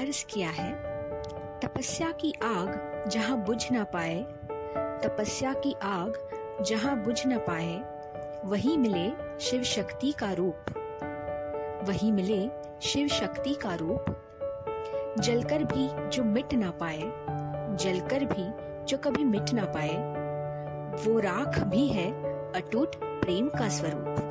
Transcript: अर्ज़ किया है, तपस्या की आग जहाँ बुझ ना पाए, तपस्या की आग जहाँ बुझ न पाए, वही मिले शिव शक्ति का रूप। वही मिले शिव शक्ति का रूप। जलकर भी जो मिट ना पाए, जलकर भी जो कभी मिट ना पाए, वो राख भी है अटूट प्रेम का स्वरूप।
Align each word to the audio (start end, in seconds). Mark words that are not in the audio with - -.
अर्ज़ 0.00 0.24
किया 0.24 0.50
है, 0.50 0.72
तपस्या 1.60 2.10
की 2.10 2.32
आग 2.42 3.04
जहाँ 3.08 3.36
बुझ 3.44 3.72
ना 3.72 3.84
पाए, 3.84 4.22
तपस्या 5.04 5.52
की 5.52 5.74
आग 5.82 6.18
जहाँ 6.62 6.96
बुझ 7.02 7.22
न 7.26 7.38
पाए, 7.38 7.74
वही 8.44 8.76
मिले 8.76 9.10
शिव 9.40 9.62
शक्ति 9.62 10.12
का 10.12 10.32
रूप। 10.32 10.56
वही 11.82 12.12
मिले 12.12 12.50
शिव 12.80 13.08
शक्ति 13.08 13.54
का 13.54 13.74
रूप। 13.74 14.04
जलकर 15.20 15.64
भी 15.64 16.08
जो 16.08 16.24
मिट 16.24 16.54
ना 16.54 16.70
पाए, 16.70 17.00
जलकर 17.76 18.24
भी 18.24 18.50
जो 18.84 18.98
कभी 18.98 19.24
मिट 19.24 19.52
ना 19.52 19.64
पाए, 19.64 19.96
वो 21.04 21.18
राख 21.18 21.58
भी 21.58 21.86
है 21.88 22.12
अटूट 22.52 22.96
प्रेम 22.96 23.48
का 23.48 23.68
स्वरूप। 23.68 24.29